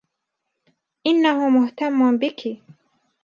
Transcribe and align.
إنّه 1.07 1.49
مهتمّ 1.49 2.17
بكِ. 2.17 2.61